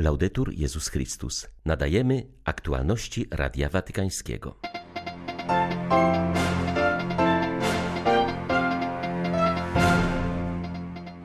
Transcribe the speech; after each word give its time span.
Laudetur 0.00 0.52
Jezus 0.52 0.88
Chrystus. 0.88 1.48
Nadajemy 1.64 2.26
aktualności 2.44 3.26
Radia 3.30 3.68
Watykańskiego. 3.68 4.58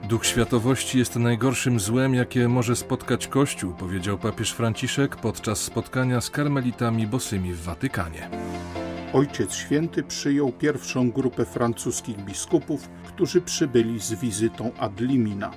Duch 0.10 0.26
światowości 0.26 1.00
jest 1.00 1.16
najgorszym 1.16 1.80
złem, 1.80 2.16
jakie 2.16 2.48
może 2.48 2.76
spotkać 2.76 3.28
Kościół, 3.28 3.74
powiedział 3.74 4.18
papież 4.18 4.52
Franciszek 4.52 5.16
podczas 5.16 5.60
spotkania 5.60 6.22
z 6.22 6.30
karmelitami 6.30 7.08
bosymi 7.08 7.54
w 7.54 7.62
Watykanie. 7.62 8.30
Ojciec 9.14 9.54
Święty 9.54 10.04
przyjął 10.04 10.52
pierwszą 10.52 11.12
grupę 11.12 11.46
francuskich 11.46 12.18
biskupów, 12.18 12.90
którzy 12.90 13.42
przybyli 13.42 14.00
z 14.00 14.14
wizytą 14.14 14.72
ad 14.80 15.00
limina. 15.00 15.52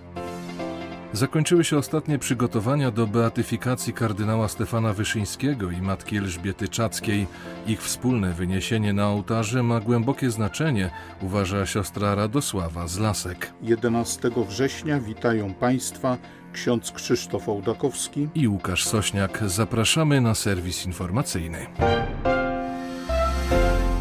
Zakończyły 1.16 1.64
się 1.64 1.78
ostatnie 1.78 2.18
przygotowania 2.18 2.90
do 2.90 3.06
beatyfikacji 3.06 3.92
kardynała 3.92 4.48
Stefana 4.48 4.92
Wyszyńskiego 4.92 5.70
i 5.70 5.80
matki 5.80 6.16
Elżbiety 6.16 6.68
Czackiej. 6.68 7.26
Ich 7.66 7.82
wspólne 7.82 8.32
wyniesienie 8.32 8.92
na 8.92 9.08
ołtarze 9.08 9.62
ma 9.62 9.80
głębokie 9.80 10.30
znaczenie, 10.30 10.90
uważa 11.22 11.66
siostra 11.66 12.14
Radosława 12.14 12.88
z 12.88 12.98
Lasek. 12.98 13.52
11 13.62 14.30
września 14.48 15.00
witają 15.00 15.54
Państwa 15.54 16.18
ksiądz 16.52 16.92
Krzysztof 16.92 17.48
Ołdakowski 17.48 18.28
i 18.34 18.48
Łukasz 18.48 18.84
Sośniak. 18.84 19.42
Zapraszamy 19.46 20.20
na 20.20 20.34
serwis 20.34 20.86
informacyjny. 20.86 21.66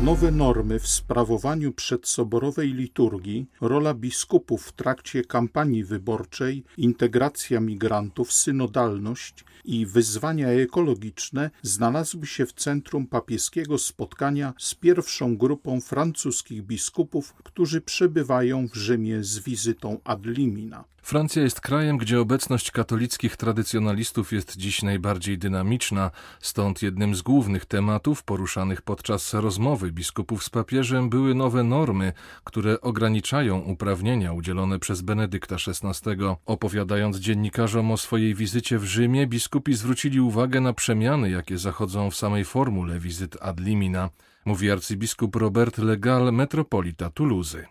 Nowe 0.03 0.31
normy 0.31 0.79
w 0.79 0.87
sprawowaniu 0.87 1.71
przedsoborowej 1.71 2.73
liturgii, 2.73 3.45
rola 3.61 3.93
biskupów 3.93 4.63
w 4.63 4.71
trakcie 4.71 5.23
kampanii 5.23 5.83
wyborczej, 5.83 6.63
integracja 6.77 7.59
migrantów, 7.59 8.33
synodalność 8.33 9.45
i 9.65 9.85
wyzwania 9.85 10.47
ekologiczne 10.47 11.51
znalazły 11.61 12.27
się 12.27 12.45
w 12.45 12.53
centrum 12.53 13.07
papieskiego 13.07 13.77
spotkania 13.77 14.53
z 14.57 14.75
pierwszą 14.75 15.37
grupą 15.37 15.81
francuskich 15.81 16.63
biskupów, 16.63 17.33
którzy 17.33 17.81
przebywają 17.81 18.67
w 18.67 18.75
Rzymie 18.75 19.23
z 19.23 19.39
wizytą 19.39 19.99
ad 20.03 20.25
limina. 20.25 20.83
Francja 21.05 21.43
jest 21.43 21.61
krajem, 21.61 21.97
gdzie 21.97 22.19
obecność 22.19 22.71
katolickich 22.71 23.37
tradycjonalistów 23.37 24.33
jest 24.33 24.57
dziś 24.57 24.83
najbardziej 24.83 25.37
dynamiczna, 25.37 26.11
stąd 26.39 26.81
jednym 26.81 27.15
z 27.15 27.21
głównych 27.21 27.65
tematów 27.65 28.23
poruszanych 28.23 28.81
podczas 28.81 29.33
rozmowy 29.33 29.91
biskupów 29.91 30.43
z 30.43 30.49
papieżem 30.49 31.09
były 31.09 31.35
nowe 31.35 31.63
normy, 31.63 32.13
które 32.43 32.81
ograniczają 32.81 33.59
uprawnienia 33.59 34.33
udzielone 34.33 34.79
przez 34.79 35.01
Benedykta 35.01 35.55
XVI. 35.55 36.11
Opowiadając 36.45 37.17
dziennikarzom 37.17 37.91
o 37.91 37.97
swojej 37.97 38.35
wizycie 38.35 38.79
w 38.79 38.83
Rzymie, 38.83 39.27
biskupi 39.27 39.73
zwrócili 39.73 40.19
uwagę 40.19 40.61
na 40.61 40.73
przemiany, 40.73 41.29
jakie 41.29 41.57
zachodzą 41.57 42.11
w 42.11 42.15
samej 42.15 42.45
formule 42.45 42.99
wizyt 42.99 43.37
ad 43.41 43.59
limina 43.59 44.09
mówi 44.45 44.71
arcybiskup 44.71 45.35
Robert 45.35 45.77
Legal, 45.77 46.33
metropolita 46.33 47.09
Toulouse. 47.09 47.65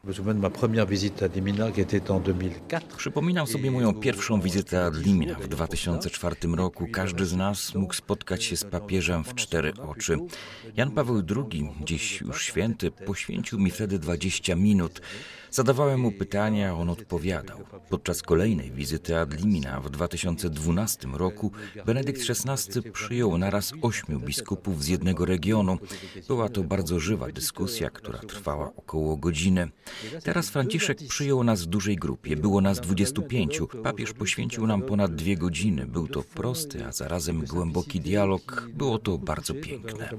Przypominam 2.97 3.47
sobie 3.47 3.71
moją 3.71 3.95
pierwszą 3.95 4.41
wizytę 4.41 4.85
ad 4.85 4.97
limina 4.97 5.35
w 5.35 5.49
2004 5.49 6.37
roku. 6.57 6.87
Każdy 6.93 7.27
z 7.27 7.37
nas 7.37 7.75
mógł 7.75 7.95
spotkać 7.95 8.45
się 8.45 8.57
z 8.57 8.65
papieżem 8.65 9.25
w 9.25 9.35
cztery 9.35 9.73
oczy. 9.89 10.19
Jan 10.77 10.91
Paweł 10.91 11.23
II, 11.37 11.69
dziś 11.85 12.21
już 12.21 12.43
święty, 12.43 12.91
poświęcił 12.91 13.59
mi 13.59 13.71
wtedy 13.71 13.99
20 13.99 14.55
minut. 14.55 15.01
Zadawałem 15.55 16.01
mu 16.01 16.13
pytania, 16.13 16.75
on 16.75 16.91
odpowiadał. 16.91 17.59
Podczas 17.89 18.23
kolejnej 18.23 18.71
wizyty 18.71 19.19
ad 19.19 19.41
limina 19.41 19.81
w 19.81 19.91
2012 19.91 21.09
roku 21.13 21.53
Benedykt 21.87 22.21
XVI 22.31 22.93
przyjął 22.93 23.39
naraz 23.39 23.73
ośmiu 23.83 24.21
biskupów 24.21 24.85
z 24.85 24.89
jednego 24.89 25.25
regionu. 25.25 25.79
Była 26.29 26.49
to 26.49 26.63
bardzo 26.63 27.01
żywa 27.01 27.29
dyskusja, 27.29 27.91
która 27.91 28.19
trwała 28.19 28.73
około 28.77 29.17
godziny. 29.17 29.69
Teraz 30.25 30.51
Franciszek 30.51 30.99
przyjął 31.09 31.45
nas 31.45 31.63
w 31.63 31.67
dużej 31.67 31.97
grupie. 31.97 32.37
Było 32.37 32.61
nas 32.61 32.81
25. 32.81 33.61
Papież 33.83 34.13
poświęcił 34.13 34.67
nam 34.67 34.83
ponad 34.83 35.15
dwie 35.15 35.37
godziny. 35.37 35.87
Był 35.87 36.09
to 36.09 36.23
prosty, 36.23 36.87
a 36.87 36.93
zarazem 36.93 37.45
głęboki 37.45 38.01
dialog. 38.01 38.69
Było 38.73 38.99
to 38.99 39.19
bardzo 39.19 39.55
piękne. 39.55 40.11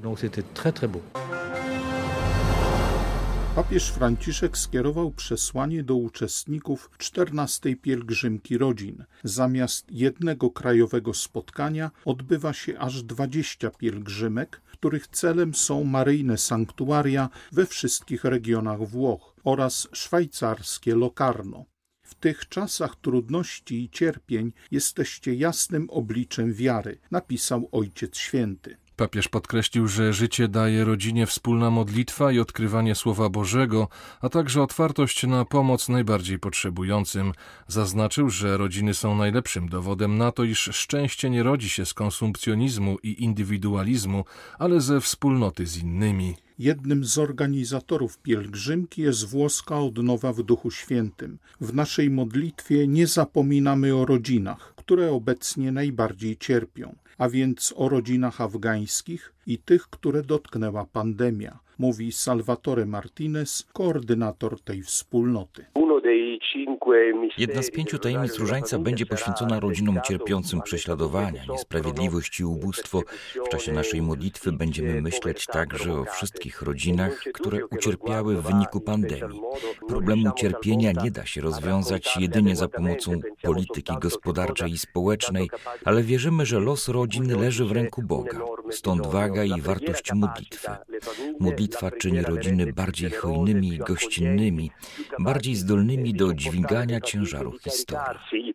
Papież 3.55 3.89
Franciszek 3.89 4.57
skierował 4.57 5.11
przesłanie 5.11 5.83
do 5.83 5.95
uczestników 5.95 6.89
czternastej 6.97 7.75
pielgrzymki 7.75 8.57
rodzin. 8.57 9.05
Zamiast 9.23 9.91
jednego 9.91 10.51
krajowego 10.51 11.13
spotkania 11.13 11.91
odbywa 12.05 12.53
się 12.53 12.79
aż 12.79 13.03
20 13.03 13.69
pielgrzymek, 13.69 14.61
których 14.71 15.07
celem 15.07 15.53
są 15.53 15.83
maryjne 15.83 16.37
sanktuaria 16.37 17.29
we 17.51 17.65
wszystkich 17.65 18.23
regionach 18.23 18.87
Włoch 18.87 19.35
oraz 19.43 19.87
szwajcarskie 19.91 20.95
Locarno. 20.95 21.65
W 22.01 22.15
tych 22.15 22.49
czasach 22.49 22.95
trudności 22.95 23.83
i 23.83 23.89
cierpień 23.89 24.51
jesteście 24.71 25.33
jasnym 25.33 25.89
obliczem 25.89 26.53
wiary, 26.53 26.97
napisał 27.11 27.69
Ojciec 27.71 28.17
Święty. 28.17 28.77
Papież 28.95 29.27
podkreślił, 29.27 29.87
że 29.87 30.13
życie 30.13 30.47
daje 30.47 30.85
rodzinie 30.85 31.25
wspólna 31.25 31.69
modlitwa 31.71 32.31
i 32.31 32.39
odkrywanie 32.39 32.95
Słowa 32.95 33.29
Bożego, 33.29 33.87
a 34.21 34.29
także 34.29 34.61
otwartość 34.61 35.23
na 35.23 35.45
pomoc 35.45 35.89
najbardziej 35.89 36.39
potrzebującym. 36.39 37.31
Zaznaczył, 37.67 38.29
że 38.29 38.57
rodziny 38.57 38.93
są 38.93 39.15
najlepszym 39.15 39.69
dowodem 39.69 40.17
na 40.17 40.31
to, 40.31 40.43
iż 40.43 40.59
szczęście 40.59 41.29
nie 41.29 41.43
rodzi 41.43 41.69
się 41.69 41.85
z 41.85 41.93
konsumpcjonizmu 41.93 42.97
i 43.03 43.23
indywidualizmu, 43.23 44.25
ale 44.59 44.81
ze 44.81 45.01
wspólnoty 45.01 45.65
z 45.65 45.77
innymi. 45.77 46.35
Jednym 46.59 47.05
z 47.05 47.17
organizatorów 47.17 48.17
pielgrzymki 48.17 49.01
jest 49.01 49.25
włoska 49.27 49.79
odnowa 49.79 50.33
w 50.33 50.43
Duchu 50.43 50.71
Świętym. 50.71 51.37
W 51.61 51.73
naszej 51.73 52.09
modlitwie 52.09 52.87
nie 52.87 53.07
zapominamy 53.07 53.95
o 53.95 54.05
rodzinach, 54.05 54.73
które 54.75 55.11
obecnie 55.11 55.71
najbardziej 55.71 56.37
cierpią 56.37 56.95
a 57.17 57.29
więc 57.29 57.73
o 57.77 57.89
rodzinach 57.89 58.41
afgańskich 58.41 59.33
i 59.47 59.57
tych, 59.57 59.87
które 59.87 60.23
dotknęła 60.23 60.85
pandemia, 60.85 61.59
mówi 61.77 62.11
Salvatore 62.11 62.85
Martinez, 62.85 63.67
koordynator 63.73 64.61
tej 64.61 64.83
wspólnoty. 64.83 65.65
Jedna 67.37 67.63
z 67.63 67.71
pięciu 67.71 67.99
tajemnic 67.99 68.37
różańca 68.37 68.79
będzie 68.79 69.05
poświęcona 69.05 69.59
rodzinom 69.59 69.99
cierpiącym 70.03 70.61
prześladowania, 70.61 71.41
niesprawiedliwość 71.49 72.39
i 72.39 72.45
ubóstwo. 72.45 73.01
W 73.45 73.49
czasie 73.49 73.71
naszej 73.71 74.01
modlitwy 74.01 74.51
będziemy 74.51 75.01
myśleć 75.01 75.45
także 75.45 75.93
o 75.93 76.05
wszystkich 76.05 76.61
rodzinach, 76.61 77.23
które 77.33 77.65
ucierpiały 77.65 78.35
w 78.35 78.41
wyniku 78.41 78.81
pandemii. 78.81 79.41
Problemu 79.87 80.31
cierpienia 80.37 80.91
nie 81.03 81.11
da 81.11 81.25
się 81.25 81.41
rozwiązać 81.41 82.17
jedynie 82.19 82.55
za 82.55 82.67
pomocą 82.67 83.11
polityki 83.41 83.93
gospodarczej 84.01 84.71
i 84.71 84.77
społecznej, 84.77 85.49
ale 85.85 86.03
wierzymy, 86.03 86.45
że 86.45 86.59
los 86.59 86.87
rodzin 86.87 87.39
leży 87.39 87.65
w 87.65 87.71
ręku 87.71 88.01
Boga. 88.01 88.39
Stąd 88.71 89.07
waga 89.07 89.43
i 89.43 89.61
wartość 89.61 90.13
modlitwy. 90.13 90.71
Modlitwa 91.39 91.91
czyni 91.91 92.21
rodziny 92.21 92.73
bardziej 92.73 93.11
hojnymi 93.11 93.67
i 93.67 93.77
gościnnymi, 93.77 94.71
bardziej 95.19 95.55
zdolnymi 95.55 96.13
do 96.13 96.24
dźwigania 96.33 97.01
ciężaru 97.01 97.51
historii. 97.59 98.53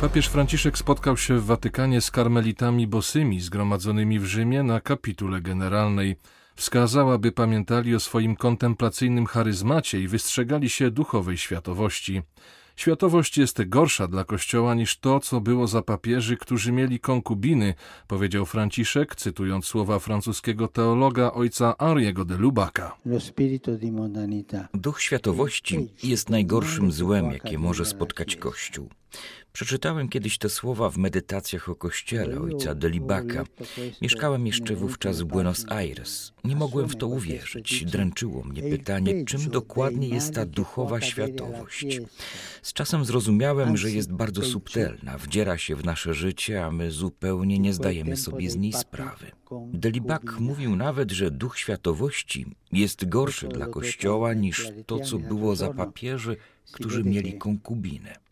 Papież 0.00 0.28
Franciszek 0.28 0.78
spotkał 0.78 1.16
się 1.16 1.34
w 1.38 1.46
Watykanie 1.46 2.00
z 2.00 2.10
karmelitami 2.10 2.86
bosymi 2.86 3.40
zgromadzonymi 3.40 4.18
w 4.18 4.24
Rzymie 4.24 4.62
na 4.62 4.80
kapitule 4.80 5.40
generalnej. 5.40 6.16
Wskazał, 6.54 7.12
aby 7.12 7.32
pamiętali 7.32 7.94
o 7.94 8.00
swoim 8.00 8.36
kontemplacyjnym 8.36 9.26
charyzmacie 9.26 10.00
i 10.00 10.08
wystrzegali 10.08 10.70
się 10.70 10.90
duchowej 10.90 11.36
światowości. 11.36 12.22
Światowość 12.76 13.38
jest 13.38 13.68
gorsza 13.68 14.08
dla 14.08 14.24
Kościoła 14.24 14.74
niż 14.74 14.98
to, 14.98 15.20
co 15.20 15.40
było 15.40 15.66
za 15.66 15.82
papieży, 15.82 16.36
którzy 16.36 16.72
mieli 16.72 17.00
konkubiny, 17.00 17.74
powiedział 18.06 18.46
Franciszek, 18.46 19.16
cytując 19.16 19.64
słowa 19.64 19.98
francuskiego 19.98 20.68
teologa 20.68 21.32
ojca 21.32 21.74
Henriego 21.78 22.24
de 22.24 22.36
Lubaka. 22.36 22.96
Duch 24.74 25.00
światowości 25.02 25.88
jest 26.02 26.30
najgorszym 26.30 26.92
złem, 26.92 27.32
jakie 27.32 27.58
może 27.58 27.84
spotkać 27.84 28.36
Kościół. 28.36 28.88
Przeczytałem 29.52 30.08
kiedyś 30.08 30.38
te 30.38 30.48
słowa 30.48 30.90
w 30.90 30.98
medytacjach 30.98 31.68
o 31.68 31.74
kościele 31.74 32.40
ojca 32.40 32.74
Delibaka. 32.74 33.44
Mieszkałem 34.02 34.46
jeszcze 34.46 34.74
wówczas 34.74 35.20
w 35.20 35.24
Buenos 35.24 35.64
Aires. 35.68 36.32
Nie 36.44 36.56
mogłem 36.56 36.88
w 36.88 36.96
to 36.96 37.06
uwierzyć. 37.06 37.84
Dręczyło 37.84 38.44
mnie 38.44 38.62
pytanie, 38.62 39.24
czym 39.24 39.50
dokładnie 39.50 40.08
jest 40.08 40.34
ta 40.34 40.46
duchowa 40.46 41.00
światowość. 41.00 42.00
Z 42.62 42.72
czasem 42.72 43.04
zrozumiałem, 43.04 43.76
że 43.76 43.90
jest 43.90 44.12
bardzo 44.12 44.42
subtelna, 44.42 45.18
wdziera 45.18 45.58
się 45.58 45.76
w 45.76 45.84
nasze 45.84 46.14
życie, 46.14 46.64
a 46.64 46.70
my 46.70 46.90
zupełnie 46.90 47.58
nie 47.58 47.72
zdajemy 47.72 48.16
sobie 48.16 48.50
z 48.50 48.56
niej 48.56 48.72
sprawy. 48.72 49.30
Delibak 49.72 50.40
mówił 50.40 50.76
nawet, 50.76 51.10
że 51.10 51.30
duch 51.30 51.58
światowości 51.58 52.46
jest 52.72 53.08
gorszy 53.08 53.48
dla 53.48 53.66
Kościoła 53.66 54.34
niż 54.34 54.68
to, 54.86 55.00
co 55.00 55.18
było 55.18 55.56
za 55.56 55.72
papieży, 55.74 56.36
którzy 56.72 57.04
mieli 57.04 57.38
konkubinę. 57.38 58.23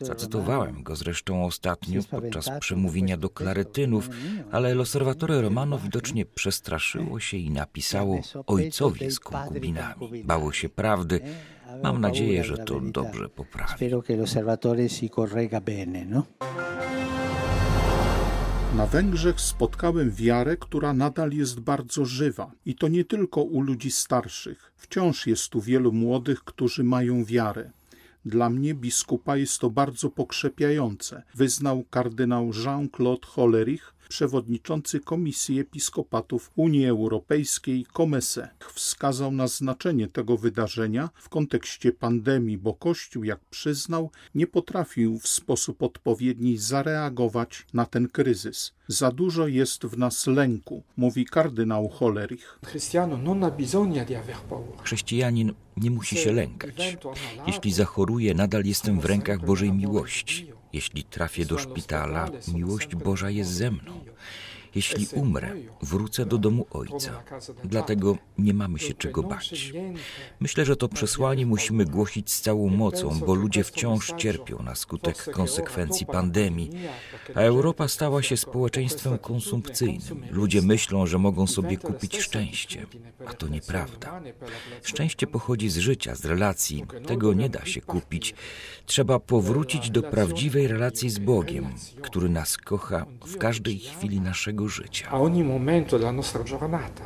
Zacytowałem 0.00 0.82
go 0.82 0.96
zresztą 0.96 1.44
ostatnio 1.44 2.00
podczas 2.10 2.50
przemówienia 2.60 3.16
do 3.16 3.30
klaretynów, 3.30 4.08
ale 4.50 4.74
L'Osservatore 4.74 5.40
Romano 5.40 5.78
widocznie 5.78 6.26
przestraszyło 6.26 7.20
się 7.20 7.36
i 7.36 7.50
napisało 7.50 8.20
ojcowie 8.46 9.10
z 9.10 9.20
konkubinami. 9.20 10.24
Bało 10.24 10.52
się 10.52 10.68
prawdy. 10.68 11.20
Mam 11.82 12.00
nadzieję, 12.00 12.44
że 12.44 12.58
to 12.58 12.80
dobrze 12.80 13.28
poprawi. 13.28 13.90
No? 16.06 16.26
Na 18.76 18.86
Węgrzech 18.86 19.40
spotkałem 19.40 20.10
wiarę, 20.10 20.56
która 20.56 20.92
nadal 20.92 21.32
jest 21.32 21.60
bardzo 21.60 22.04
żywa. 22.04 22.52
I 22.66 22.74
to 22.74 22.88
nie 22.88 23.04
tylko 23.04 23.42
u 23.42 23.60
ludzi 23.60 23.90
starszych. 23.90 24.72
Wciąż 24.76 25.26
jest 25.26 25.48
tu 25.48 25.60
wielu 25.60 25.92
młodych, 25.92 26.44
którzy 26.44 26.84
mają 26.84 27.24
wiarę. 27.24 27.70
Dla 28.24 28.50
mnie 28.50 28.74
biskupa 28.74 29.36
jest 29.36 29.58
to 29.58 29.70
bardzo 29.70 30.10
pokrzepiające, 30.10 31.22
wyznał 31.34 31.84
kardynał 31.90 32.50
Jean-Claude 32.64 33.26
Hollerich, 33.26 33.94
przewodniczący 34.10 35.00
Komisji 35.00 35.60
Episkopatów 35.60 36.50
Unii 36.56 36.86
Europejskiej 36.86 37.86
Komese. 37.92 38.48
Wskazał 38.74 39.32
na 39.32 39.48
znaczenie 39.48 40.08
tego 40.08 40.36
wydarzenia 40.36 41.10
w 41.14 41.28
kontekście 41.28 41.92
pandemii, 41.92 42.58
bo 42.58 42.74
Kościół, 42.74 43.24
jak 43.24 43.40
przyznał, 43.50 44.10
nie 44.34 44.46
potrafił 44.46 45.18
w 45.18 45.28
sposób 45.28 45.82
odpowiedni 45.82 46.58
zareagować 46.58 47.66
na 47.74 47.86
ten 47.86 48.08
kryzys. 48.08 48.72
Za 48.88 49.10
dużo 49.10 49.46
jest 49.46 49.84
w 49.84 49.98
nas 49.98 50.26
lęku, 50.26 50.82
mówi 50.96 51.24
kardynał 51.24 51.88
Hollerich. 51.88 52.58
Chrześcijanin 54.82 55.52
nie 55.76 55.90
musi 55.90 56.16
się 56.16 56.32
lękać. 56.32 56.96
Jeśli 57.46 57.72
zachoruje, 57.72 58.34
nadal 58.34 58.64
jestem 58.64 59.00
w 59.00 59.04
rękach 59.04 59.44
Bożej 59.46 59.72
miłości. 59.72 60.59
Jeśli 60.72 61.04
trafię 61.04 61.44
do 61.44 61.58
szpitala, 61.58 62.28
miłość 62.54 62.96
Boża 62.96 63.30
jest 63.30 63.50
ze 63.50 63.70
mną. 63.70 64.04
Jeśli 64.74 65.06
umrę, 65.14 65.52
wrócę 65.82 66.26
do 66.26 66.38
domu 66.38 66.66
Ojca. 66.70 67.22
Dlatego 67.64 68.18
nie 68.38 68.54
mamy 68.54 68.78
się 68.78 68.94
czego 68.94 69.22
bać. 69.22 69.72
Myślę, 70.40 70.64
że 70.64 70.76
to 70.76 70.88
przesłanie 70.88 71.46
musimy 71.46 71.84
głosić 71.84 72.32
z 72.32 72.40
całą 72.40 72.68
mocą, 72.68 73.20
bo 73.26 73.34
ludzie 73.34 73.64
wciąż 73.64 74.12
cierpią 74.16 74.62
na 74.62 74.74
skutek 74.74 75.30
konsekwencji 75.32 76.06
pandemii, 76.06 76.70
a 77.34 77.40
Europa 77.40 77.88
stała 77.88 78.22
się 78.22 78.36
społeczeństwem 78.36 79.18
konsumpcyjnym. 79.18 80.24
Ludzie 80.30 80.62
myślą, 80.62 81.06
że 81.06 81.18
mogą 81.18 81.46
sobie 81.46 81.76
kupić 81.76 82.16
szczęście, 82.16 82.86
a 83.26 83.32
to 83.32 83.48
nieprawda. 83.48 84.22
Szczęście 84.82 85.26
pochodzi 85.26 85.70
z 85.70 85.78
życia, 85.78 86.14
z 86.14 86.24
relacji. 86.24 86.84
Tego 87.06 87.34
nie 87.34 87.48
da 87.48 87.64
się 87.64 87.80
kupić. 87.80 88.34
Trzeba 88.86 89.18
powrócić 89.18 89.90
do 89.90 90.02
prawdziwej 90.02 90.68
relacji 90.68 91.10
z 91.10 91.18
Bogiem, 91.18 91.74
który 92.02 92.28
nas 92.28 92.56
kocha 92.56 93.06
w 93.26 93.36
każdej 93.36 93.78
chwili 93.78 94.20
naszego 94.20 94.59
życia. 94.68 95.08
A 95.10 95.18
ogni 95.18 95.44
momento 95.44 95.98
della 95.98 96.12
nostra 96.12 96.44
giornata. 96.44 97.04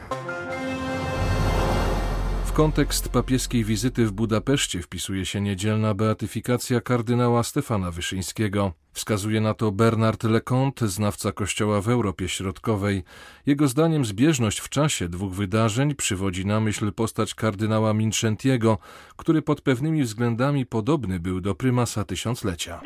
W 2.44 2.52
kontekst 2.52 3.08
papieskiej 3.08 3.64
wizyty 3.64 4.06
w 4.06 4.12
Budapeszcie 4.12 4.82
wpisuje 4.82 5.26
się 5.26 5.40
niedzielna 5.40 5.94
beatyfikacja 5.94 6.80
kardynała 6.80 7.42
Stefana 7.42 7.90
Wyszyńskiego. 7.90 8.72
Wskazuje 8.94 9.40
na 9.40 9.54
to 9.54 9.72
Bernard 9.72 10.24
Leconte, 10.24 10.88
znawca 10.88 11.32
Kościoła 11.32 11.80
w 11.80 11.88
Europie 11.88 12.28
Środkowej. 12.28 13.02
Jego 13.46 13.68
zdaniem 13.68 14.04
zbieżność 14.04 14.60
w 14.60 14.68
czasie 14.68 15.08
dwóch 15.08 15.32
wydarzeń 15.32 15.94
przywodzi 15.94 16.46
na 16.46 16.60
myśl 16.60 16.92
postać 16.92 17.34
kardynała 17.34 17.94
Minczentiego, 17.94 18.78
który 19.16 19.42
pod 19.42 19.60
pewnymi 19.60 20.02
względami 20.02 20.66
podobny 20.66 21.20
był 21.20 21.40
do 21.40 21.54
prymasa 21.54 22.04
tysiąclecia. 22.04 22.80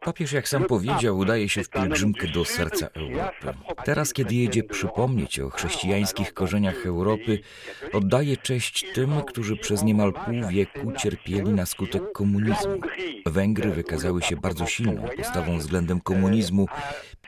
Papież, 0.00 0.32
jak 0.32 0.48
sam 0.48 0.64
powiedział, 0.64 1.18
udaje 1.18 1.48
się 1.48 1.64
w 1.64 1.70
pielgrzymkę 1.70 2.26
do 2.26 2.44
serca 2.44 2.86
Europy. 2.86 3.46
Teraz, 3.84 4.12
kiedy 4.12 4.34
jedzie 4.34 4.62
przypomnieć 4.62 5.40
o 5.40 5.50
chrześcijańskich 5.50 6.34
korzeniach 6.34 6.86
Europy, 6.86 7.38
oddaje 7.92 8.36
cześć 8.36 8.92
tym, 8.94 9.22
którzy 9.26 9.56
przez 9.56 9.82
niemal 9.82 10.12
pół 10.12 10.48
wieku 10.48 10.92
cierpieli 10.98 11.50
na 11.50 11.66
skutek 11.66 12.12
komunizmu. 12.12 12.57
Węgry 13.26 13.70
wykazały 13.70 14.22
się 14.22 14.36
bardzo 14.36 14.66
silną 14.66 15.08
postawą 15.16 15.58
względem 15.58 16.00
komunizmu. 16.00 16.66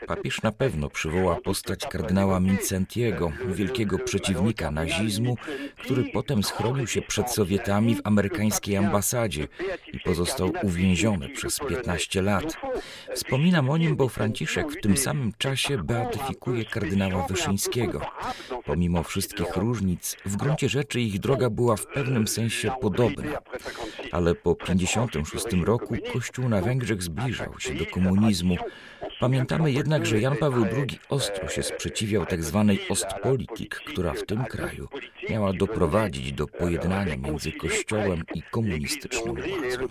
Papież 0.07 0.43
na 0.43 0.53
pewno 0.53 0.91
przywoła 0.91 1.41
postać 1.41 1.87
kardynała 1.87 2.41
Mincentiego, 2.41 3.33
wielkiego 3.47 3.99
przeciwnika 3.99 4.71
nazizmu, 4.71 5.37
który 5.77 6.05
potem 6.05 6.43
schronił 6.43 6.87
się 6.87 7.03
przed 7.03 7.31
Sowietami 7.31 7.95
w 7.95 8.01
amerykańskiej 8.05 8.77
ambasadzie 8.77 9.49
i 9.93 10.01
pozostał 10.01 10.53
uwięziony 10.63 11.29
przez 11.29 11.59
15 11.69 12.23
lat. 12.23 12.57
Wspominam 13.15 13.71
o 13.71 13.77
nim, 13.77 13.97
bo 13.97 14.09
Franciszek 14.09 14.73
w 14.73 14.81
tym 14.81 14.97
samym 14.97 15.33
czasie 15.39 15.79
beatyfikuje 15.79 16.65
kardynała 16.65 17.27
Wyszyńskiego. 17.27 18.01
Pomimo 18.65 19.03
wszystkich 19.03 19.57
różnic, 19.57 20.17
w 20.25 20.37
gruncie 20.37 20.69
rzeczy 20.69 21.01
ich 21.01 21.21
droga 21.21 21.51
była 21.51 21.77
w 21.77 21.87
pewnym 21.87 22.29
sensie 22.29 22.73
podobna. 22.81 23.39
Ale 24.13 24.35
po 24.35 24.55
56 24.55 25.47
roku 25.65 25.95
Kościół 26.13 26.49
na 26.49 26.61
Węgrzech 26.61 27.03
zbliżał 27.03 27.61
się 27.61 27.75
do 27.75 27.87
komunizmu. 27.87 28.57
Pamiętamy 29.21 29.73
jednak, 29.73 30.07
że 30.07 30.21
Jan 30.21 30.37
Paweł 30.37 30.65
II 30.65 30.99
ostro 31.09 31.49
się 31.49 31.63
sprzeciwiał 31.63 32.27
tzw. 32.27 32.75
Tak 32.79 32.91
Ostpolitik, 32.91 33.75
która 33.75 34.13
w 34.13 34.27
tym 34.27 34.45
kraju 34.45 34.89
miała 35.31 35.53
doprowadzić 35.53 36.33
do 36.33 36.47
pojednania 36.47 37.17
między 37.17 37.53
Kościołem 37.53 38.23
i 38.35 38.43
komunistyczną 38.43 39.35
władzą. 39.35 39.91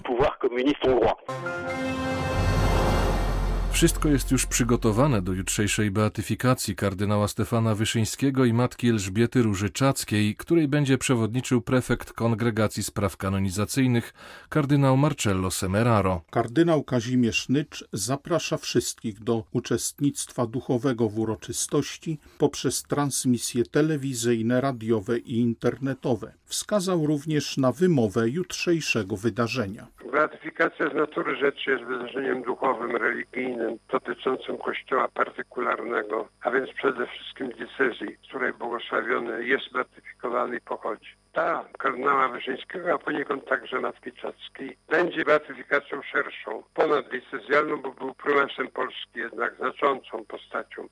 Wszystko 3.71 4.09
jest 4.09 4.31
już 4.31 4.45
przygotowane 4.45 5.21
do 5.21 5.33
jutrzejszej 5.33 5.91
beatyfikacji 5.91 6.75
kardynała 6.75 7.27
Stefana 7.27 7.75
Wyszyńskiego 7.75 8.45
i 8.45 8.53
matki 8.53 8.89
Elżbiety 8.89 9.41
Różyczackiej, 9.41 10.35
której 10.35 10.67
będzie 10.67 10.97
przewodniczył 10.97 11.61
prefekt 11.61 12.13
Kongregacji 12.13 12.83
Spraw 12.83 13.17
Kanonizacyjnych, 13.17 14.13
kardynał 14.49 14.97
Marcello 14.97 15.51
Semeraro. 15.51 16.21
Kardynał 16.31 16.83
Kazimierz 16.83 17.49
Nycz 17.49 17.85
zaprasza 17.93 18.57
wszystkich 18.57 19.23
do 19.23 19.43
uczestnictwa 19.51 20.45
duchowego 20.45 21.09
w 21.09 21.19
uroczystości 21.19 22.19
poprzez 22.37 22.83
transmisje 22.83 23.63
telewizyjne, 23.63 24.61
radiowe 24.61 25.17
i 25.17 25.39
internetowe. 25.39 26.33
Wskazał 26.45 27.05
również 27.05 27.57
na 27.57 27.71
wymowę 27.71 28.29
jutrzejszego 28.29 29.17
wydarzenia. 29.17 29.87
Beatyfikacja 30.11 30.89
z 30.89 30.93
natury 30.93 31.35
rzeczy 31.35 31.71
jest 31.71 31.83
wydarzeniem 31.83 32.43
duchowym, 32.43 32.95
religijnym, 32.95 33.58
dotyczącym 33.89 34.57
kościoła 34.57 35.07
partykularnego, 35.07 36.27
a 36.41 36.51
więc 36.51 36.69
przede 36.73 37.07
wszystkim 37.07 37.49
diecezji, 37.49 38.17
z 38.23 38.27
której 38.27 38.53
błogosławiony 38.53 39.45
jest 39.45 39.71
beatyfikowany 39.71 40.57
i 40.57 40.61
pochodzi. 40.61 41.15
Ta 41.33 41.65
kardynała 41.77 42.29
Wyszyńskiego, 42.29 42.93
a 42.93 42.97
poniekąd 42.97 43.45
także 43.45 43.79
Matki 43.79 44.11
Czackiej, 44.11 44.77
będzie 44.89 45.25
beatyfikacją 45.25 46.01
szerszą, 46.01 46.63
ponaddiecezjalną, 46.73 47.81
bo 47.81 47.91
był 47.91 48.13
prymasem 48.13 48.67
Polski, 48.67 49.19
jednak 49.19 49.55
znaczącą 49.55 50.25
postacią 50.25 50.87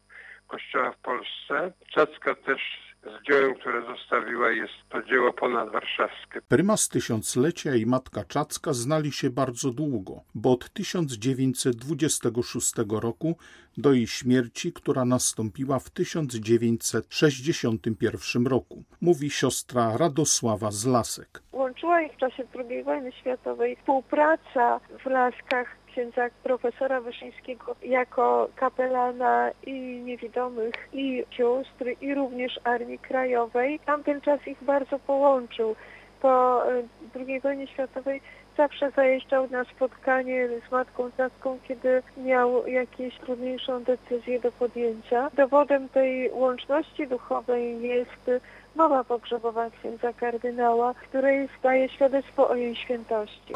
kościoła 0.47 0.91
w 0.91 0.97
Polsce. 0.97 1.73
Czacka 1.93 2.35
też 2.35 2.86
z 3.07 3.23
dziełem, 3.27 3.55
które 3.55 3.81
zostawiła, 3.81 4.51
jest 4.51 4.73
to 4.89 5.03
dzieło 5.03 5.33
ponadwarszawskie. 5.33 6.41
Prymas 6.47 6.89
Tysiąclecia 6.89 7.75
i 7.75 7.85
Matka 7.85 8.23
Czacka 8.23 8.73
znali 8.73 9.11
się 9.11 9.29
bardzo 9.29 9.71
długo, 9.71 10.21
bo 10.35 10.51
od 10.51 10.73
1926 10.73 12.73
roku 13.01 13.35
do 13.77 13.93
jej 13.93 14.07
śmierci, 14.07 14.73
która 14.73 15.05
nastąpiła 15.05 15.79
w 15.79 15.89
1961 15.89 18.47
roku, 18.47 18.83
mówi 19.01 19.29
siostra 19.29 19.97
Radosława 19.97 20.71
z 20.71 20.85
Lasek. 20.85 21.41
Łączyła 21.51 22.01
ich 22.01 22.13
w 22.13 22.17
czasie 22.17 22.43
II 22.55 22.83
wojny 22.83 23.11
światowej 23.11 23.75
współpraca 23.75 24.79
w 25.03 25.05
Laskach 25.05 25.86
księdza 25.97 26.29
profesora 26.43 27.01
Wyszyńskiego 27.01 27.75
jako 27.83 28.49
kapelana 28.55 29.51
i 29.65 29.73
niewidomych, 30.05 30.73
i 30.93 31.23
sióstr, 31.31 31.85
i 32.01 32.13
również 32.13 32.59
Armii 32.63 32.99
Krajowej. 32.99 33.79
Tamten 33.85 34.21
czas 34.21 34.47
ich 34.47 34.63
bardzo 34.63 34.99
połączył. 34.99 35.75
Po 36.21 36.63
e, 36.71 36.83
II 37.15 37.39
wojnie 37.39 37.67
światowej 37.67 38.21
zawsze 38.57 38.91
zajeżdżał 38.91 39.49
na 39.49 39.63
spotkanie 39.63 40.47
z 40.67 40.71
Matką 40.71 41.09
Zaską, 41.17 41.59
kiedy 41.67 42.03
miał 42.17 42.67
jakieś 42.67 43.17
trudniejszą 43.17 43.83
decyzję 43.83 44.39
do 44.39 44.51
podjęcia. 44.51 45.29
Dowodem 45.33 45.89
tej 45.89 46.31
łączności 46.31 47.07
duchowej 47.07 47.81
jest 47.81 48.31
mowa 48.75 49.03
pogrzebowa 49.03 49.69
księdza 49.69 50.13
kardynała, 50.13 50.93
której 50.93 51.49
zdaje 51.59 51.89
świadectwo 51.89 52.49
o 52.49 52.55
jej 52.55 52.75
świętości. 52.75 53.53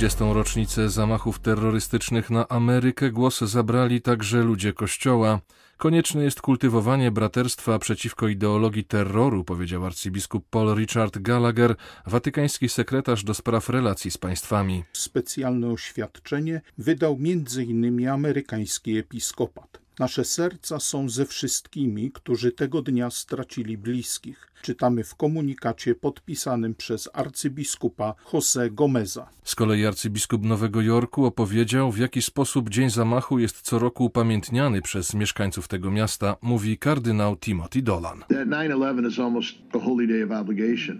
20. 0.00 0.32
rocznicę 0.32 0.90
zamachów 0.90 1.38
terrorystycznych 1.38 2.30
na 2.30 2.48
Amerykę 2.48 3.10
głos 3.10 3.40
zabrali 3.40 4.02
także 4.02 4.42
ludzie 4.42 4.72
Kościoła. 4.72 5.40
Konieczne 5.76 6.24
jest 6.24 6.40
kultywowanie 6.40 7.10
braterstwa 7.10 7.78
przeciwko 7.78 8.28
ideologii 8.28 8.84
terroru, 8.84 9.44
powiedział 9.44 9.86
arcybiskup 9.86 10.44
Paul 10.50 10.74
Richard 10.76 11.18
Gallagher, 11.18 11.74
watykański 12.06 12.68
sekretarz 12.68 13.24
do 13.24 13.34
spraw 13.34 13.68
relacji 13.68 14.10
z 14.10 14.18
państwami. 14.18 14.84
Specjalne 14.92 15.68
oświadczenie 15.68 16.60
wydał 16.78 17.18
m.in. 17.20 18.08
amerykański 18.08 18.98
episkopat. 18.98 19.80
Nasze 19.98 20.24
serca 20.24 20.80
są 20.80 21.08
ze 21.08 21.26
wszystkimi, 21.26 22.10
którzy 22.12 22.52
tego 22.52 22.82
dnia 22.82 23.10
stracili 23.10 23.78
bliskich 23.78 24.49
czytamy 24.62 25.04
w 25.04 25.14
komunikacie 25.14 25.94
podpisanym 25.94 26.74
przez 26.74 27.08
arcybiskupa 27.12 28.14
José 28.32 28.74
Gomeza. 28.74 29.26
Z 29.44 29.54
kolei 29.54 29.86
arcybiskup 29.86 30.44
Nowego 30.44 30.80
Jorku 30.80 31.24
opowiedział, 31.24 31.92
w 31.92 31.98
jaki 31.98 32.22
sposób 32.22 32.70
dzień 32.70 32.90
zamachu 32.90 33.38
jest 33.38 33.60
co 33.60 33.78
roku 33.78 34.04
upamiętniany 34.04 34.82
przez 34.82 35.14
mieszkańców 35.14 35.68
tego 35.68 35.90
miasta, 35.90 36.36
mówi 36.42 36.78
kardynał 36.78 37.36
Timothy 37.36 37.82
Dolan. 37.82 38.24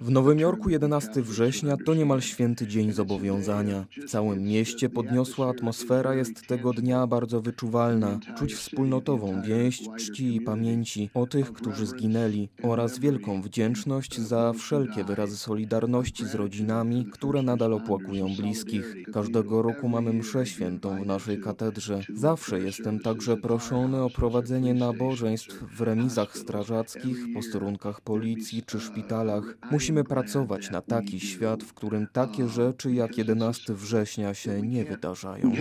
W 0.00 0.10
Nowym 0.10 0.38
Jorku 0.38 0.70
11 0.70 1.22
września 1.22 1.76
to 1.86 1.94
niemal 1.94 2.20
święty 2.20 2.66
dzień 2.66 2.92
zobowiązania. 2.92 3.86
W 4.06 4.10
całym 4.10 4.44
mieście 4.44 4.88
podniosła 4.88 5.50
atmosfera 5.50 6.14
jest 6.14 6.46
tego 6.46 6.72
dnia 6.72 7.06
bardzo 7.06 7.40
wyczuwalna. 7.40 8.20
Czuć 8.38 8.54
wspólnotową 8.54 9.42
więź 9.42 9.82
czci 9.98 10.36
i 10.36 10.40
pamięci 10.40 11.10
o 11.14 11.26
tych, 11.26 11.52
którzy 11.52 11.86
zginęli 11.86 12.48
oraz 12.62 12.98
wielką 12.98 13.42
wdzięczność 13.42 13.49
za 14.18 14.52
wszelkie 14.52 15.04
wyrazy 15.04 15.36
solidarności 15.36 16.26
z 16.26 16.34
rodzinami, 16.34 17.06
które 17.12 17.42
nadal 17.42 17.74
opłakują 17.74 18.26
bliskich. 18.36 18.96
Każdego 19.12 19.62
roku 19.62 19.88
mamy 19.88 20.12
mszę 20.12 20.46
świętą 20.46 21.02
w 21.02 21.06
naszej 21.06 21.40
katedrze. 21.40 22.00
Zawsze 22.14 22.60
jestem 22.60 23.00
także 23.00 23.36
proszony 23.36 24.02
o 24.02 24.10
prowadzenie 24.10 24.74
nabożeństw 24.74 25.64
w 25.76 25.80
remizach 25.80 26.36
strażackich, 26.36 27.16
posterunkach 27.34 28.00
policji 28.00 28.62
czy 28.62 28.80
szpitalach. 28.80 29.44
Musimy 29.70 30.04
pracować 30.04 30.70
na 30.70 30.82
taki 30.82 31.20
świat, 31.20 31.64
w 31.64 31.74
którym 31.74 32.06
takie 32.12 32.48
rzeczy 32.48 32.92
jak 32.92 33.18
11 33.18 33.74
września 33.74 34.34
się 34.34 34.62
nie 34.62 34.84
wydarzają. 34.84 35.52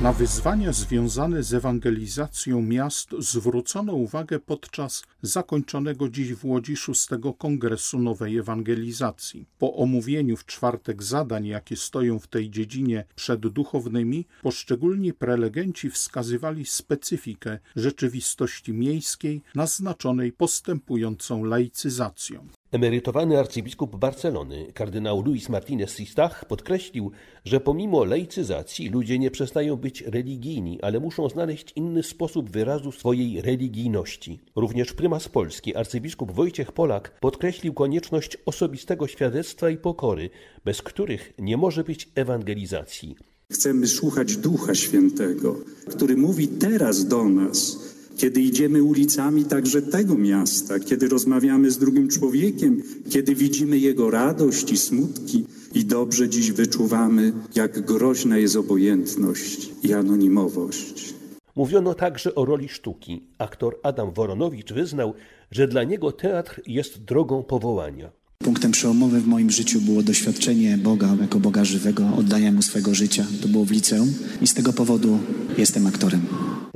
Na 0.00 0.12
wyzwania 0.12 0.72
związane 0.72 1.42
z 1.42 1.54
ewangelizacją 1.54 2.62
miast 2.62 3.10
zwrócono 3.18 3.92
uwagę 3.92 4.38
podczas 4.40 5.02
zakończonego 5.22 6.08
dziś 6.08 6.34
w 6.34 6.44
Łodzi 6.44 6.76
szóstego 6.76 7.34
Kongresu 7.34 7.98
Nowej 7.98 8.38
Ewangelizacji. 8.38 9.46
Po 9.58 9.76
omówieniu 9.76 10.36
w 10.36 10.46
czwartek 10.46 11.02
zadań, 11.02 11.46
jakie 11.46 11.76
stoją 11.76 12.18
w 12.18 12.26
tej 12.26 12.50
dziedzinie 12.50 13.04
przed 13.14 13.40
duchownymi, 13.40 14.26
poszczególni 14.42 15.12
prelegenci 15.12 15.90
wskazywali 15.90 16.66
specyfikę 16.66 17.58
rzeczywistości 17.76 18.72
miejskiej 18.72 19.42
naznaczonej 19.54 20.32
postępującą 20.32 21.44
laicyzacją. 21.44 22.48
Emerytowany 22.72 23.38
arcybiskup 23.38 23.96
Barcelony, 23.96 24.72
kardynał 24.74 25.22
Luis 25.22 25.48
Martinez 25.48 25.90
Sistach, 25.90 26.44
podkreślił, 26.44 27.10
że 27.44 27.60
pomimo 27.60 28.04
laicyzacji 28.04 28.88
ludzie 28.88 29.18
nie 29.18 29.30
przestają 29.30 29.76
być 29.76 30.02
religijni, 30.02 30.82
ale 30.82 31.00
muszą 31.00 31.28
znaleźć 31.28 31.72
inny 31.76 32.02
sposób 32.02 32.50
wyrazu 32.50 32.92
swojej 32.92 33.42
religijności. 33.42 34.38
Również 34.56 34.92
prymas 34.92 35.28
Polski, 35.28 35.76
arcybiskup 35.76 36.32
Wojciech 36.32 36.72
Polak, 36.72 37.20
podkreślił 37.20 37.74
konieczność 37.74 38.36
osobistego 38.46 39.06
świadectwa 39.06 39.70
i 39.70 39.76
pokory, 39.76 40.30
bez 40.64 40.82
których 40.82 41.32
nie 41.38 41.56
może 41.56 41.84
być 41.84 42.08
ewangelizacji. 42.14 43.16
Chcemy 43.52 43.86
słuchać 43.86 44.36
Ducha 44.36 44.74
Świętego, 44.74 45.56
który 45.90 46.16
mówi 46.16 46.48
teraz 46.48 47.08
do 47.08 47.24
nas 47.24 47.95
kiedy 48.16 48.40
idziemy 48.40 48.82
ulicami 48.82 49.44
także 49.44 49.82
tego 49.82 50.14
miasta, 50.18 50.80
kiedy 50.80 51.08
rozmawiamy 51.08 51.70
z 51.70 51.78
drugim 51.78 52.08
człowiekiem, 52.08 52.82
kiedy 53.10 53.34
widzimy 53.34 53.78
jego 53.78 54.10
radość 54.10 54.72
i 54.72 54.76
smutki 54.76 55.44
i 55.74 55.84
dobrze 55.84 56.28
dziś 56.28 56.52
wyczuwamy, 56.52 57.32
jak 57.54 57.80
groźna 57.80 58.38
jest 58.38 58.56
obojętność 58.56 59.70
i 59.82 59.92
anonimowość. 59.92 61.14
Mówiono 61.56 61.94
także 61.94 62.34
o 62.34 62.44
roli 62.44 62.68
sztuki. 62.68 63.22
Aktor 63.38 63.76
Adam 63.82 64.12
Woronowicz 64.12 64.72
wyznał, 64.72 65.14
że 65.50 65.68
dla 65.68 65.84
niego 65.84 66.12
teatr 66.12 66.60
jest 66.66 67.04
drogą 67.04 67.42
powołania. 67.42 68.10
Punktem 68.38 68.72
przełomowym 68.72 69.20
w 69.20 69.26
moim 69.26 69.50
życiu 69.50 69.80
było 69.80 70.02
doświadczenie 70.02 70.78
Boga 70.78 71.16
jako 71.20 71.40
Boga 71.40 71.64
żywego, 71.64 72.08
oddania 72.18 72.52
Mu 72.52 72.62
swego 72.62 72.94
życia. 72.94 73.26
To 73.42 73.48
było 73.48 73.64
w 73.64 73.70
liceum 73.70 74.14
i 74.42 74.46
z 74.46 74.54
tego 74.54 74.72
powodu 74.72 75.18
jestem 75.58 75.86
aktorem. 75.86 76.22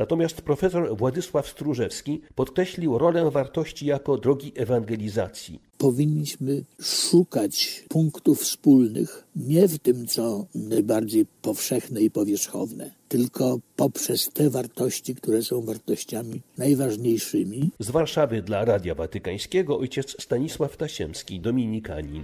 Natomiast 0.00 0.42
profesor 0.42 0.96
Władysław 0.96 1.48
Stróżewski 1.48 2.20
podkreślił 2.34 2.98
rolę 2.98 3.30
wartości 3.30 3.86
jako 3.86 4.18
drogi 4.18 4.52
ewangelizacji. 4.56 5.60
Powinniśmy 5.78 6.64
szukać 6.82 7.84
punktów 7.88 8.40
wspólnych 8.40 9.24
nie 9.36 9.68
w 9.68 9.78
tym, 9.78 10.06
co 10.06 10.46
najbardziej 10.54 11.26
powszechne 11.42 12.00
i 12.00 12.10
powierzchowne, 12.10 12.94
tylko 13.08 13.58
poprzez 13.76 14.30
te 14.32 14.50
wartości, 14.50 15.14
które 15.14 15.42
są 15.42 15.60
wartościami 15.62 16.40
najważniejszymi. 16.58 17.70
Z 17.78 17.90
Warszawy 17.90 18.42
dla 18.42 18.64
Radia 18.64 18.94
Watykańskiego 18.94 19.78
ojciec 19.78 20.22
Stanisław 20.22 20.76
Tasiemski, 20.76 21.40
dominikanin. 21.40 22.22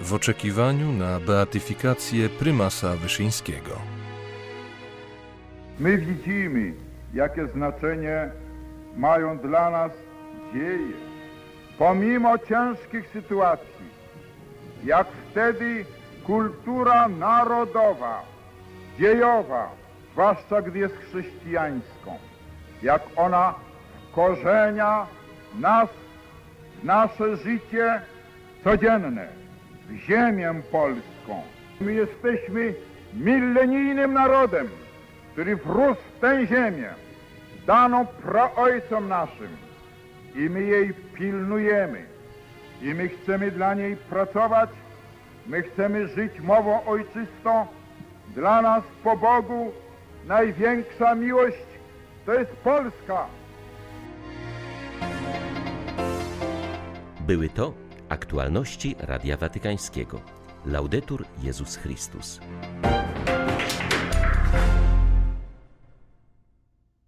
W 0.00 0.12
oczekiwaniu 0.12 0.92
na 0.92 1.20
beatyfikację 1.20 2.28
prymasa 2.28 2.96
Wyszyńskiego. 2.96 4.01
My 5.80 5.98
widzimy, 5.98 6.72
jakie 7.14 7.46
znaczenie 7.46 8.30
mają 8.96 9.38
dla 9.38 9.70
nas 9.70 9.92
dzieje. 10.54 10.96
Pomimo 11.78 12.38
ciężkich 12.38 13.08
sytuacji, 13.08 13.86
jak 14.84 15.06
wtedy 15.30 15.84
kultura 16.26 17.08
narodowa, 17.08 18.22
dziejowa, 18.98 19.70
zwłaszcza 20.12 20.62
gdy 20.62 20.78
jest 20.78 20.96
chrześcijańską, 20.96 22.18
jak 22.82 23.02
ona 23.16 23.54
korzenia 24.14 25.06
nas, 25.58 25.88
nasze 26.84 27.36
życie 27.36 28.00
codzienne, 28.64 29.28
w 29.88 29.94
ziemię 29.96 30.54
polską. 30.72 31.42
My 31.80 31.92
jesteśmy 31.92 32.74
milenijnym 33.14 34.12
narodem, 34.12 34.68
który 35.32 35.56
wrósł 35.56 36.00
w 36.16 36.20
tę 36.20 36.46
ziemię, 36.46 36.94
daną 37.66 38.06
praojcom 38.06 39.08
naszym 39.08 39.56
i 40.34 40.38
my 40.38 40.62
jej 40.62 40.94
pilnujemy 40.94 42.06
i 42.82 42.94
my 42.94 43.08
chcemy 43.08 43.50
dla 43.50 43.74
niej 43.74 43.96
pracować, 43.96 44.70
my 45.46 45.62
chcemy 45.62 46.08
żyć 46.08 46.40
mową 46.40 46.84
ojczystą. 46.84 47.66
Dla 48.34 48.62
nas 48.62 48.82
po 49.04 49.16
Bogu 49.16 49.72
największa 50.26 51.14
miłość 51.14 51.66
to 52.26 52.34
jest 52.34 52.50
Polska. 52.52 53.26
Były 57.20 57.48
to 57.48 57.72
aktualności 58.08 58.96
Radia 58.98 59.36
Watykańskiego. 59.36 60.20
Laudetur 60.66 61.24
Jezus 61.42 61.76
Chrystus. 61.76 62.40